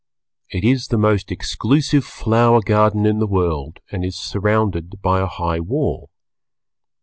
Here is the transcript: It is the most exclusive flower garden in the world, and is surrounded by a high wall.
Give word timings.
It 0.49 0.63
is 0.63 0.87
the 0.87 0.97
most 0.97 1.31
exclusive 1.31 2.03
flower 2.03 2.61
garden 2.61 3.05
in 3.05 3.19
the 3.19 3.27
world, 3.27 3.81
and 3.91 4.03
is 4.03 4.15
surrounded 4.15 4.99
by 5.03 5.19
a 5.19 5.27
high 5.27 5.59
wall. 5.59 6.09